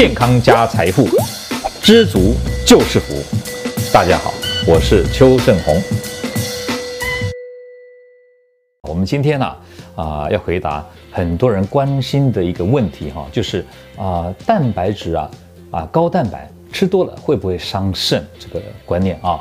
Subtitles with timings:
[0.00, 1.06] 健康加财富，
[1.82, 2.32] 知足
[2.66, 3.12] 就是福。
[3.92, 4.32] 大家好，
[4.66, 5.76] 我是邱正红。
[8.88, 9.56] 我们今天呢
[9.96, 10.82] 啊、要回答
[11.12, 13.62] 很多人关心的一个问题哈，就是
[13.98, 15.30] 啊、蛋白质啊
[15.70, 18.26] 啊高蛋白吃多了会不会伤肾？
[18.38, 19.38] 这个观念啊。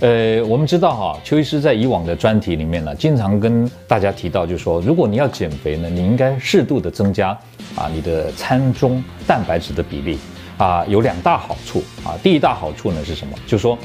[0.00, 7.28] 呃，我们知道哈，邱医师在以往的专题里面呢，经常跟大家提到，就是说，如果你要减肥呢，你应该适度的增加
[7.76, 10.18] 啊你的餐中蛋白质的比例
[10.58, 12.18] 啊，有两大好处啊。
[12.22, 13.34] 第一大好处呢是什么？
[13.46, 13.78] 就是说，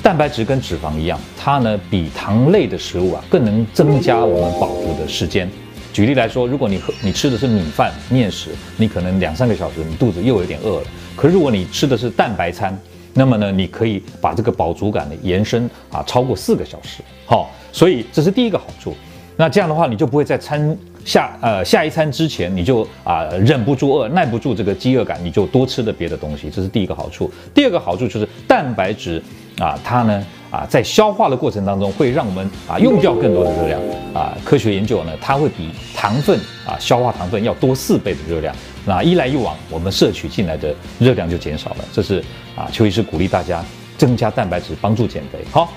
[0.00, 5.50] 蛋白质跟脂肪一样，它呢比糖类的食物啊更能增加我们饱足的时间。
[5.92, 10.86] 举例来说，如果你喝你吃的是米饭面食，你可能两三个小时你肚子又有点饿了。
[11.16, 12.78] 可是如果你吃的是蛋白餐，
[13.14, 17.02] 那么呢，你可以把这个饱足感呢延伸啊，超过四个小时。
[17.26, 18.94] 好，所以这是第一个好处。
[19.36, 26.50] 那这样的话，你就不会在餐下呃下一餐之前，你就啊忍不住饿，耐不住这个饥饿感，你就多吃的别的东西。
[26.50, 27.30] 这是第一个好处。
[27.54, 29.22] 第二个好处就是蛋白质
[29.58, 33.80] 啊，它呢啊在消化的过程当中会让我们啊用掉更多的热量
[34.12, 34.36] 啊。
[34.44, 38.54] 科学研究呢，它会比糖分啊消化糖分要多四倍的热量。
[38.84, 41.84] 那一来一往，我们摄取进来的热量就减少了。
[41.92, 42.22] 这是
[42.56, 43.64] 啊，邱医师鼓励大家
[43.96, 45.38] 增加蛋白质，帮助减肥。
[45.52, 45.72] 好，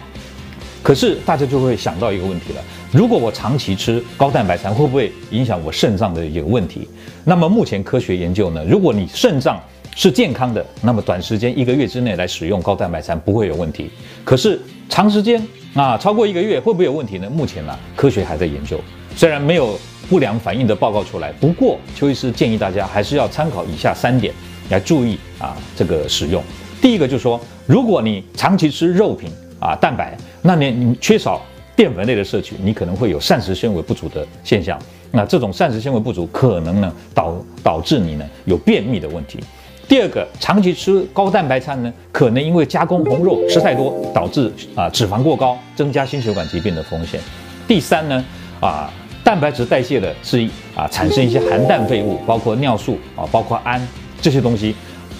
[0.81, 2.61] 可是大家就会想到一个问题了：
[2.91, 6.87] 如果我长期吃高蛋白餐，会不会影响我肾脏的一个问题？
[7.23, 9.61] 那么目前科学研究呢，如果你肾脏
[9.95, 13.91] 是健康的，那么短时间一个月之内来使用高蛋白餐不会有问题。
[14.23, 15.39] 可是长时间
[15.75, 17.29] 啊，超过一个月会不会有问题呢？
[17.29, 18.79] 目前呢，科学还在研究，
[19.15, 19.77] 虽然没有。
[20.09, 24.33] 不良反应的报告出来，不过邱医师建议大家还是要参考以下三点
[24.69, 26.43] 来注意啊，这个使用。
[26.81, 31.41] 第一个就是说，如果你长期吃肉品啊，蛋白，那你你缺少
[31.75, 34.77] 淀粉类的摄取，你可能会有膳食纤维不足的现象。
[35.11, 39.39] 那这种膳食纤维不足，可能呢导导致你呢有便秘的问题。
[39.87, 47.19] 第二个，长期吃高蛋白餐呢，可能因为加工红肉吃太多，导致啊脂肪过高，增加心血管疾病的风险。
[47.67, 48.23] 第三呢，
[48.59, 48.94] 啊。
[49.25, 53.81] 蛋白质代谢的是啊，产生一些含氮废物，包括尿素啊，包括氨
[54.22, 54.75] 这些东西，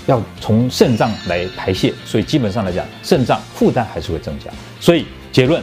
[0.06, 4.52] 要从肾脏来排泄，所以基本上来讲，肾脏负担还是会增加。
[4.80, 5.60] 所以结论，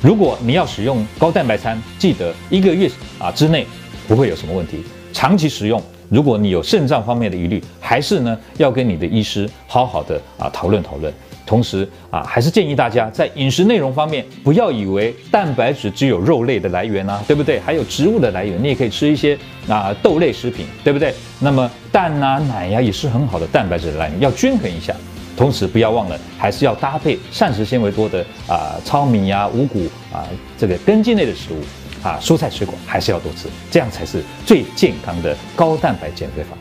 [0.00, 3.66] 如果你要使用高蛋白餐，记得一个月啊之内
[4.08, 4.82] 不会有什么问题，
[5.12, 5.80] 长期使用，
[6.12, 11.10] 如果你有肾脏方面的疑虑，还是呢要跟你的医师好好的啊讨论讨论。
[11.46, 17.58] 同时啊，还是建议大家在饮食内容方面，不要以为蛋白质只有肉类的来源啊，对不对？
[17.60, 19.36] 还有植物的来源，你也可以吃一些
[19.66, 21.14] 啊豆类食品，对不对？
[21.40, 24.94] 那么蛋啊奶呀、也是很好的蛋白质的来源，要均衡一下。
[25.34, 31.56] 同时不要忘了，还是要搭配膳食纤维多的啊糙米呀、五谷啊这个根茎类的食物
[32.02, 36.56] 啊，蔬菜水果还是要多吃，这样才是最健康的高蛋白减肥法。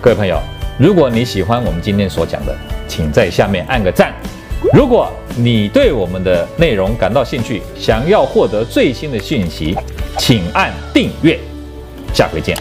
[0.00, 0.40] 各位朋友。
[0.78, 2.56] 如果你喜欢我们今天所讲的，
[2.88, 4.14] 请在下面按个赞。
[4.72, 9.76] 如果你对我们的内容感到兴趣，想要获得最新的讯息，
[10.16, 11.38] 请按订阅。
[12.14, 12.56] 下回见。